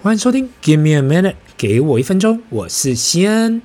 [0.00, 3.60] 欢迎收听，Give me a minute，给我一分钟，我是西恩。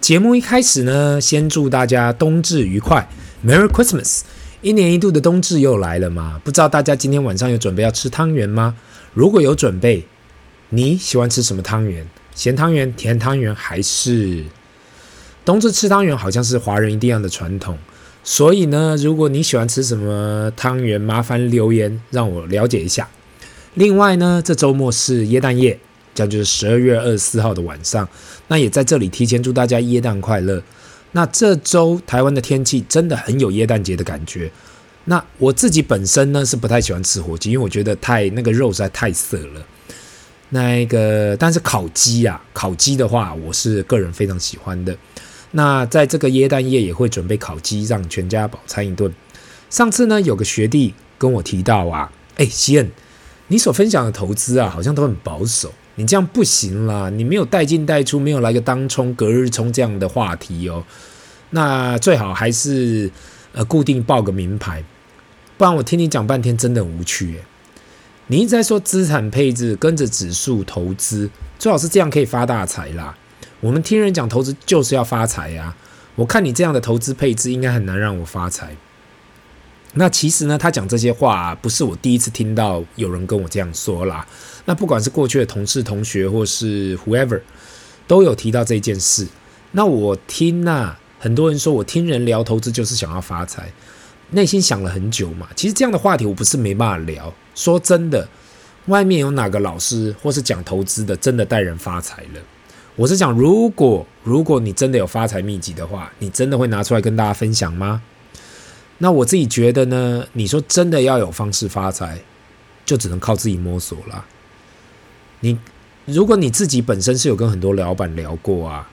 [0.00, 3.06] 节目一开始呢，先祝大家冬至愉快
[3.46, 4.22] ，Merry Christmas！
[4.62, 8.74] 一年一度的冬至又来了嘛，不知道大家今天晚上有准备要吃汤圆吗？
[9.12, 10.06] 如果有准备，
[10.70, 12.08] 你喜欢吃什么汤圆？
[12.34, 14.42] 咸汤圆、甜汤圆，还是
[15.44, 16.16] 冬至吃汤圆？
[16.16, 17.76] 好像是华人一定要的传统。
[18.22, 23.06] 所以呢，如果你喜欢吃什么汤圆，麻烦留言让我了解一下。
[23.74, 25.78] 另外呢，这周末是耶诞夜，
[26.14, 28.08] 将就是十二月二十四号的晚上。
[28.48, 30.62] 那也在这里提前祝大家耶诞快乐。
[31.12, 34.50] 那这周台湾的天气真的很有耶诞节的感觉。
[35.06, 39.66] 那我自己本身呢是不太喜欢吃火鸡，因为我觉得太那个肉实在太涩了。
[40.50, 44.96] 那个但是烤鸡啊，烤鸡的话，我是个人非常喜欢的。
[45.50, 49.12] 那在这个耶诞夜也会准备烤鸡，让全家饱餐一顿。
[49.68, 52.90] 上次呢，有个学弟跟我提到啊，哎，西恩。
[53.48, 55.72] 你所分享的投资啊，好像都很保守。
[55.96, 60.84] 你这样不行啦，你没有带进带出，没有来个当冲、隔日冲这样的话题哦。
[61.50, 63.10] 那最好还是
[63.52, 64.82] 呃固定报个名牌，
[65.56, 67.44] 不然我听你讲半天真的很无趣诶。
[68.26, 73.16] 你一直在说资产配置，跟着指数投资，最好是这样可以发大财啦。
[73.60, 75.76] 我们听人讲投资就是要发财呀。
[76.16, 78.76] 我看你这样的投资配置，应该很难让我发财。
[79.94, 84.26] 那其实呢，他讲这些话，不是我第一次听到有人跟我这样说啦。
[84.64, 87.40] 那不管是过去的同事、同学，或是 whoever，
[88.06, 89.26] 都有提到这件事。
[89.70, 93.72] 那我听啊，很多人说我听人聊投资就是想要发财，
[94.30, 95.48] 内心想了很久嘛。
[95.54, 97.32] 其实这样的话题我不是没办法聊。
[97.54, 98.28] 说真的，
[98.86, 102.40] 外面有哪个老师或是讲投资的真的带人发财了？
[102.96, 108.02] 我是讲，如果如果你真的有发财秘籍的话，你真的会拿出来跟大家分享吗？
[108.98, 112.20] 那我自己觉得呢，你说真的要有方式发财，
[112.86, 114.24] 就只能靠自己摸索了。
[115.40, 115.58] 你
[116.06, 118.88] 如果你自己本身是有跟很多老板聊过啊，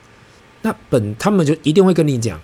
[0.62, 2.40] 那本他们就一定会跟你讲，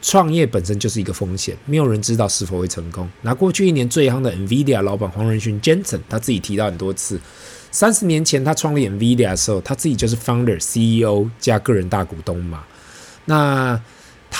[0.00, 3.08] 创业本身就是一个风险，没有人知道是否会成功。
[3.22, 7.20] 拿过去一年最夯的 NVIDIA 老板黄仁勋 Jensen，他自己提到很多次，
[7.70, 12.64] 三十年前他创立 NVIDIA 的时候，他自己就是 Founder、CEO 加个人大股东嘛。
[13.26, 13.80] 那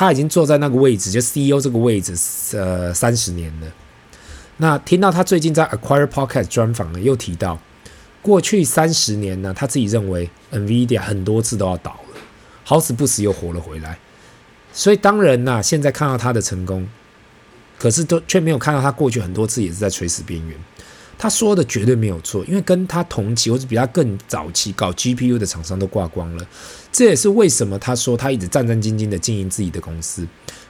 [0.02, 2.12] 他已经坐在那个位置，就 CEO 这个位置，
[2.56, 3.66] 呃，三十年了。
[4.56, 7.56] 那听到他最近在 Acquire Podcast 专访呢，又提到
[8.20, 12.20] 过去三十年呢，他自己认为 NVIDIA 很多次都要倒了，
[12.64, 13.96] 好死不死又活了回来。
[14.72, 16.88] 所以当然呐，现在看到他的成功，
[17.78, 20.58] 可是都却没有看到他过去很多次也是在垂死边缘。
[21.18, 26.44] 他说的绝对没有错，因为跟他同期或者比他更早期搞 GPU 的厂商都挂光了。
[26.90, 30.26] 这也是为什么他说他一直战战兢兢的经营自己的公司。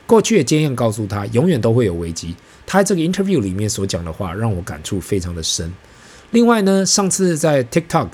[0.07, 2.35] 过去的经验告诉他，永远都会有危机。
[2.67, 5.73] 他在这个 interview 里面所讲的话，让我感触非常的深。
[6.33, 8.09] 另外呢，上次在 TikTok，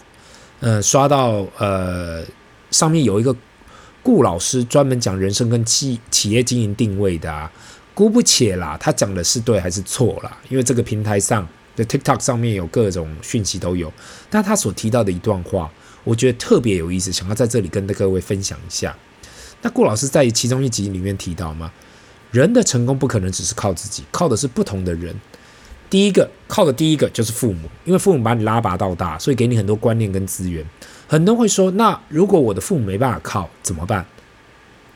[0.61, 2.23] 呃，刷到呃
[2.71, 3.35] 上面有一个
[4.03, 7.51] 顾老师专门讲人生跟企企业经营定位的啊，
[7.95, 10.39] 姑不且啦，他讲的是对还是错啦？
[10.49, 11.47] 因为这个平台上。
[11.79, 13.93] 在 TikTok 上面有各种讯息都有，
[14.29, 15.71] 但他所提到的一段话，
[16.03, 18.97] 我觉得特别有意思，想要在这里跟各位分享一下。
[19.63, 21.71] 那顾老师在其中一集里面提到吗？
[22.33, 25.15] 人的成功不可能只是靠自己，靠的是不同的人。
[25.89, 30.65] 第一个靠的第一个就是父母，因为父母把你拉拔到大，所以给你很多观念跟资源。
[31.07, 34.05] 很多人会说，那如果我的父母没办法靠怎么办？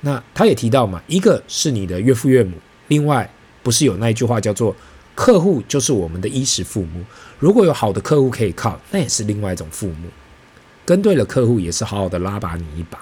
[0.01, 2.57] 那他也提到嘛，一个是你的岳父岳母，
[2.89, 3.31] 另外
[3.63, 4.75] 不是有那一句话叫做。
[5.15, 7.05] 客户就是我们的衣食父母，
[7.39, 10.09] 如果有好的客户可以靠，那也是另外一种父母。
[10.85, 12.99] 跟对了客户，也是好好的拉拔你一把。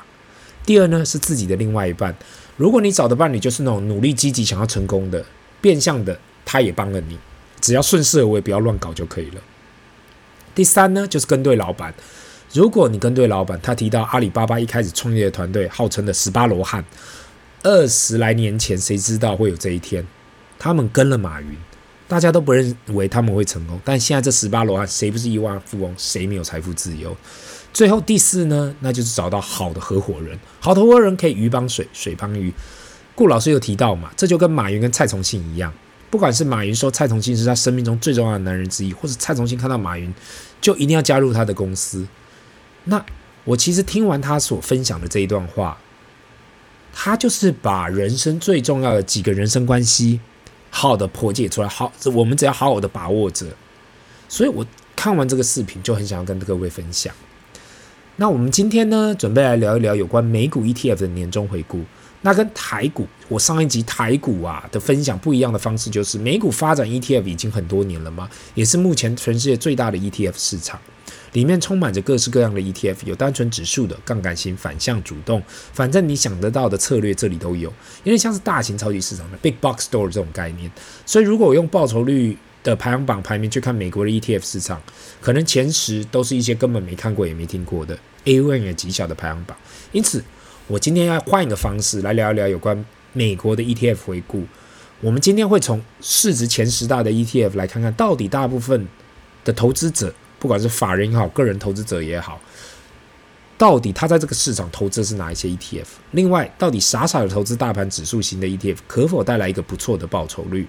[0.66, 2.14] 第二呢，是自己的另外一半。
[2.56, 5.24] 如果你找的伴侣就是那种努力积极想要成功的，
[5.60, 7.18] 变相的他也帮了你，
[7.60, 9.40] 只要顺势而为，不要乱搞就可以了。
[10.54, 11.94] 第三呢，就是跟对老板。
[12.52, 16.84] 如果你跟对老板，他提到阿里巴巴一开始创业的团队号称的十八罗汉，
[17.62, 20.06] 二十来年前谁知道会有这一天？
[20.58, 21.56] 他们跟了马云。
[22.10, 25.94] 大家都不认为他们会成功，但现在这十八罗汉，谁不是亿万富翁？
[25.96, 27.16] 谁没有财富自由？
[27.72, 30.36] 最后第四呢，那就是找到好的合伙人。
[30.58, 32.52] 好的合伙人可以鱼帮水，水帮鱼。
[33.14, 35.72] 顾老师有提到嘛，这就跟马云跟蔡崇信一样，
[36.10, 40.12] 不管是马云说蔡崇信是他生命中最重要的男人之一，或者蔡崇信看到马云
[40.60, 42.08] 就一定要加入他的公司。
[42.86, 43.06] 那
[43.44, 45.78] 我其实听完他所分享的这一段话，
[46.92, 50.18] 他就是把人生最重要的几个人生关系。
[50.80, 53.46] 好的破解出来，好，我们只要好好的把握着。
[54.30, 54.64] 所以我
[54.96, 57.14] 看完这个视频，就很想要跟各位分享。
[58.16, 61.82] 那我们今天呢，准备来聊一聊有关美股 ETF 的年终回顾。
[62.22, 70.80] 那跟台股，我上一集台股啊的分享不一样的方式，就是美股发展 ETF 已经很多年了嘛，也是目前全世界最大的 ETF 市场，
[71.32, 75.42] 里面充满着各式各样的 ETF，有单纯指数的、杠杆型、反向、主动，
[75.72, 77.72] 反正你想得到的策略这里都有。
[78.04, 80.70] 因为像是大型超级市场的 Big Box Store 这种概念，
[81.06, 84.82] 所以如果我用报酬率的排行榜排名去看美国的 ETF 市场，
[85.20, 89.56] 可能前十都是一些根本没看过也没听过的 AUM 也极小的排行榜，
[89.92, 90.22] 因此。
[90.66, 94.44] 我今天要换一个方式来聊一聊有关美国的 ETF 回顾。
[95.00, 98.86] 我们今天会从市值前十大的 ETF 来看看到底大部分
[99.44, 102.40] 的投资者，不管是法人也好，个人投资者也好，
[103.56, 105.84] 到底他在这个市场投资的是哪一些 ETF？
[106.10, 110.66] 另外，到底傻傻的投资大盘指数型的 ETF 可否带来一个不错的报酬率？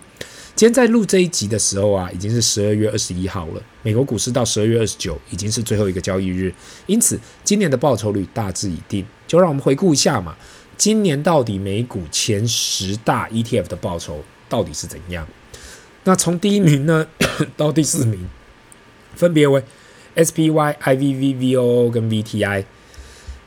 [0.53, 3.63] 今天在录这一集的时候啊，已经是十二月二十一号了。
[3.81, 6.53] 美国股市到十二月二十九已经是最后一个交易日，
[6.85, 9.06] 因此今年的报酬率大致已定。
[9.25, 10.35] 就让我们回顾一下嘛，
[10.77, 15.25] 今年到底美股前十大 ETF 的报酬到底是怎样？
[16.03, 17.07] 那从第一名呢
[17.56, 18.27] 到第四名，
[19.16, 19.63] 分别为
[20.16, 22.66] SPY、IVV、VOO 跟 VTI。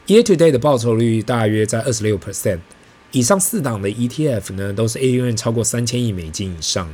[0.07, 2.59] Year to date 的报酬率大约在二十六 percent。
[3.13, 6.93] 以上四档的 ETF 呢，都是 AUM 超过三千亿美金以上，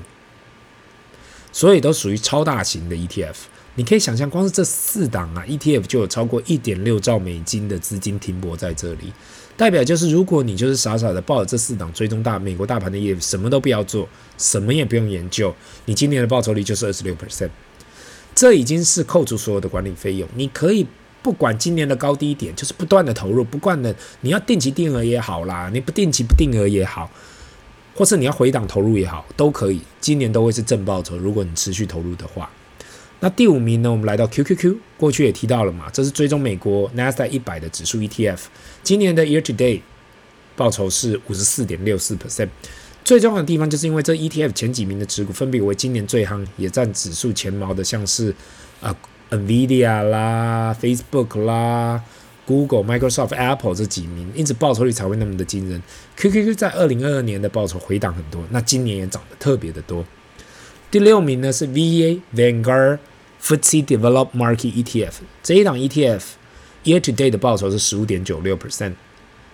[1.51, 3.35] 所以都属于超大型的 ETF。
[3.77, 9.13] 你可以想象，光是这四档啊 ETF 就有超过一点六兆美金的资金停泊在这里，
[9.57, 14.07] 代表就是如果你就是傻傻的抱着这四档追踪大美国大盘的 ETF，什么都不要做，
[14.37, 15.55] 什么也不用研究，
[15.87, 17.49] 你今年的报酬率就是二十六 percent。
[18.41, 20.87] 这已经是扣除所有的管理费用，你可以。
[21.23, 27.11] 不管今年的高低点，就是不断的投入，不断的你要定期定额也好啦，你不定期不定额也好，
[27.95, 31.19] 或是你要回档投入也好，都可以，今年都会是正报酬。
[31.19, 32.49] 如果你持续投入的话，
[33.19, 33.93] 那第五名呢？
[33.93, 38.39] 我们来到 QQQ，过去也提到了嘛，这是追踪美国 NASDAQ 一百的指数 ETF，
[38.83, 39.83] 今年的 Year to Date
[40.57, 42.49] 报酬是五十四点六四 percent。
[43.11, 48.31] 最重要的地方就是因为这 ETF 前几名的持股分别为今年最夯，也占指数前茅的，像是
[48.81, 48.95] 啊。
[49.31, 52.03] 呃 NVIDIA 啦、Facebook 啦、
[52.45, 55.81] Google、Microsoft、Apple 这几名，因此报酬率才会那么的惊人。
[56.17, 60.05] QQQ 在二零二二年的报酬回档很多，那今年也涨得特别的多。
[60.91, 62.99] 第六名呢是 VA Vanguard
[63.41, 65.13] FTSE Developed Market ETF，
[65.45, 66.23] 这一档 ETF
[66.83, 68.95] year to date 的报酬是十五点九六 percent。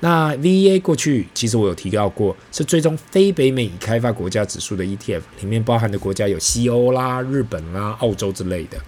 [0.00, 8.78] 那 VEA 过去其实我有提到过，是追踪非北美已开发国家指数的 ETF，里面包含的国家有西欧啦、日本啦、澳洲之类的。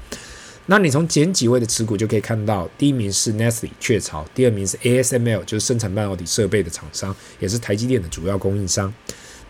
[0.67, 8.93] 那你从前几位的持股就可以看到，第一名是 Nestle 雀巢，第二名是 ASML，就是生产半导体设备的厂商，也是台积电的主要供应商。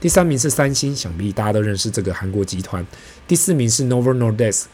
[0.00, 2.86] 第三名是三星，想必大家都认识这个韩国集团。
[3.26, 4.66] 第四名是 Novo Nordisk，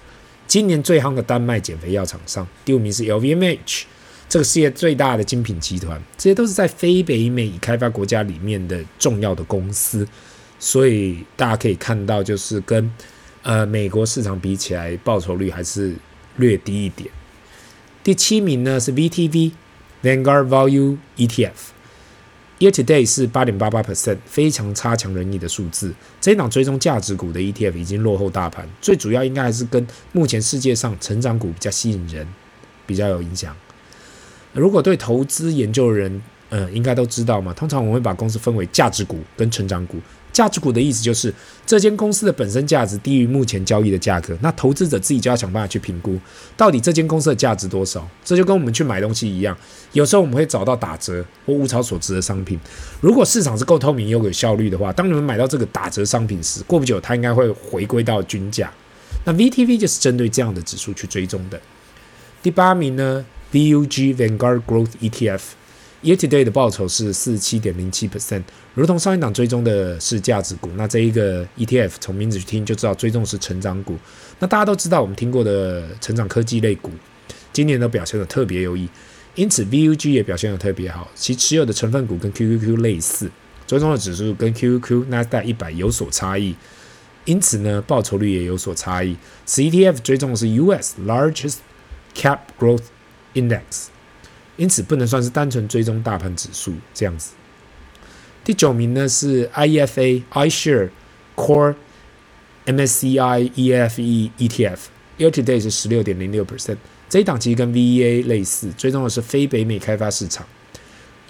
[0.47, 2.47] 今年最夯的丹麦减肥药厂商。
[2.63, 3.85] 第五名是 LVMH，
[4.35, 6.03] 这个世界最大的精品集团。
[6.19, 10.05] 这些都是在非北美开发国家里面的重要的公司，
[10.59, 12.93] 所以大家可以看到，就是跟
[13.45, 15.95] 呃美国市场比起来，报酬率还是。
[16.39, 17.09] 略低一点。
[18.03, 19.53] 第七名呢是 VTV
[20.03, 25.95] Vanguard Value ETF，Year to date 是八点八八 percent，非常差强人意的数字。
[26.21, 32.27] 这一档追踪价值股的 ETF 已经落后大盘，最主要应该还是跟目前世界上成长股比较吸引人，
[32.85, 33.55] 比较有影响。
[34.55, 37.53] 如果对投资研究的人，嗯，应该都知道嘛。
[37.53, 39.99] 通常我们会把公司分为价值股跟成长股。
[40.33, 41.33] 价值股的意思就是
[41.65, 46.19] 这间公司的本身价值低于目前交易的价格，那投资者自己就要想办法去评估
[46.57, 48.05] 到底这间公司的价值多少。
[48.25, 49.57] 这就跟我们去买东西一样，
[49.93, 52.59] 有时候我们会找到打折或物超所值的商品。
[53.01, 58.73] 如果市场是够透明又有效率的话，当你们买到这个打折商品时，过不久它应该会回归到均价。
[59.25, 61.61] 那 VTV 就是针对这样的指数去追踪的。
[62.43, 65.41] 第八名呢，VUG Vanguard Growth ETF。
[66.03, 68.43] Year to date 的报酬是四十七点零七 percent，
[68.75, 73.97] 如同上一档追踪的是价值股，那这一个 ETF 从名字去听就知道追踪是成长股。
[74.39, 76.91] 那大家都知道我们听过的成长科技类股，
[77.55, 78.87] 今年都表现得特别优异，
[79.35, 81.11] 因此 VUG 也表现得特别好。
[81.15, 83.31] 其持有的成分股跟 QQQ 类似，
[83.67, 86.55] 追踪的指数跟 QQQ Nasdaq 一百有所差异，
[87.25, 89.17] 因此呢报酬率也有所差异。
[89.47, 91.57] 此 ETF 追踪的是 US Largest
[92.15, 92.83] Cap Growth
[93.35, 93.89] Index。
[94.57, 97.33] 因此不能算是单纯追踪大盘指数这样子。
[98.45, 100.91] 第九名呢是 IEFA iShare
[101.35, 101.75] Core
[102.65, 106.77] MSCI EFE ETF，Year to date 是十六点零六 percent。
[107.09, 110.47] 这一档其实跟 VEA 类似，追踪的是非北美开发市场，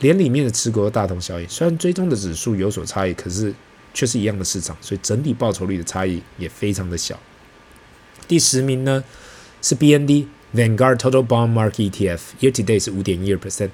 [0.00, 1.46] 连里面的持股都大同小异。
[1.48, 3.54] 虽然追踪的指数有所差异，可是
[3.94, 7.18] 却是一样的市场，所以整体报酬率的差异也非常的小。
[8.28, 9.02] 第十名呢
[9.62, 10.26] 是 BND。
[10.54, 13.70] Vanguard Total Bond Market ETF Year to date 是五点一二 percent，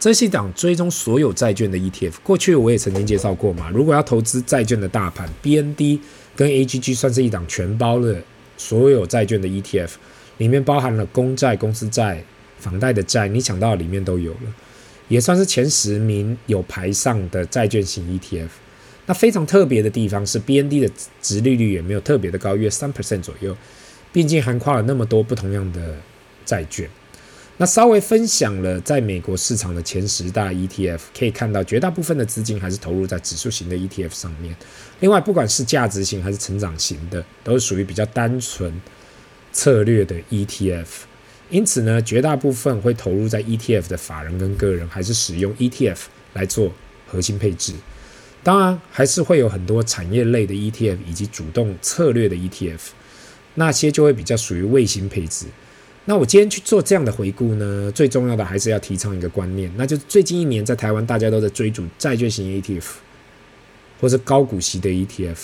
[0.00, 2.14] 这是一档追踪所有债券的 ETF。
[2.22, 5.98] 过去我也曾经介绍过嘛，如果要投资债券的大盘，BND
[6.34, 8.16] 跟 AGG 算是一档全包了
[8.56, 9.90] 所有债券的 ETF，
[10.38, 12.24] 里面包含了公债、公司债、
[12.58, 14.54] 房贷的债，你想到里面都有了，
[15.08, 18.48] 也算是前十名有排上的债券型 ETF。
[19.04, 23.54] 那非常特别的地方是，BND 的值利率也没有特别的高，约三 percent 左右，
[24.12, 25.96] 毕竟涵盖了那么多不同样的
[26.44, 26.88] 债券。
[27.58, 34.56] 那稍微分享了在美国市场的前十大 ETF，可以看到绝大部分的资金还是投入在指数型的 ETF 上面。
[35.00, 38.72] 另外，不管是价值型还是成长型的，都是属于比较单纯
[39.52, 40.86] 策略的 ETF。
[41.50, 45.98] 因此呢，绝大部分会投入在 ETF 的法人跟个人，还是使用 ETF
[46.32, 46.72] 来做
[47.06, 47.74] 核心配置。
[48.42, 52.80] 当然，还是会有很多产业类的 ETF 以及主动策略的 ETF，
[53.54, 55.44] 那些就会比较属于卫星配置。
[56.04, 62.84] 那我今天去做这样的回顾呢，最重要的还是要提倡一个观念，那就最近一年在台湾大家都在追逐债券型 ETF，
[64.00, 65.36] 或是高股息的 ETF，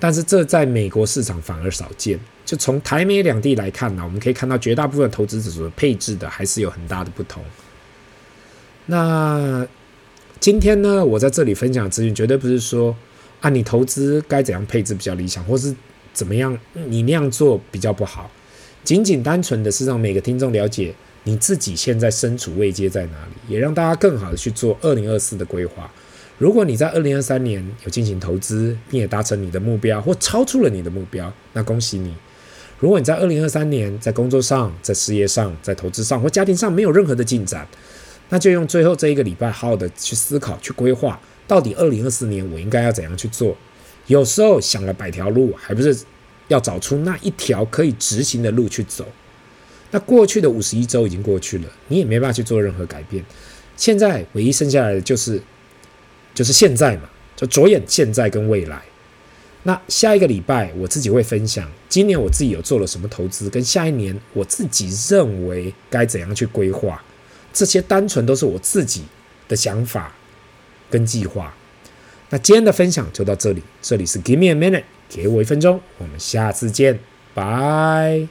[0.00, 2.18] 但是这在美国市场反而少见。
[2.44, 7.44] 就从台美两地来看呢，我们可以看到绝大部分投资者所配置的还是有很大的不同。
[8.86, 9.66] 那
[10.40, 12.96] 今天呢，我在这里分享的资讯绝对不是说
[13.40, 15.74] 啊，你投资该怎样配置比较理想，或是
[16.12, 18.30] 怎么样你那样做比较不好。
[18.86, 25.90] 仅仅单纯的是让每个听众了解你自己现在身处位阶在哪里，也让大家更好的去做二零二四的规划。
[26.38, 32.14] 如果你在二零二三年有进行投资，并且达成你的目标或超出了你的目标，那恭喜你。
[32.78, 37.66] 如果你在二零二三年在工作上、在事业上、在投资上或家庭上没有任何的进展，
[38.28, 43.56] 那就用最后这一个礼拜好好的去思考、去规划，到底二零二四年我应该要怎样去做。
[44.06, 45.98] 有时候想了百条路，还不是。
[46.48, 49.06] 要找出那一条可以执行的路去走。
[49.90, 53.24] 那过去的五十一周已经过去了，你也没办法去做任何改变。
[53.76, 55.40] 现在唯一剩下来的就是，
[56.34, 58.82] 就是现在嘛，就着眼现在跟未来。
[59.62, 67.02] 那下一个礼拜我自己会分享，今年我自己有做了什么投资，跟下一年我自己认为该怎样去规划。
[67.52, 69.04] 这些单纯都是我自己
[69.48, 70.14] 的想法
[70.90, 71.54] 跟计划。
[72.30, 74.84] 那今天的分享就到这里，这里是 Give me a minute。
[75.08, 76.98] 给我一分钟，我们下次见，
[77.34, 78.26] 拜。